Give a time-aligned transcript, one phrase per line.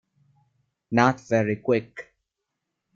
[0.89, 2.11] Not very Quick.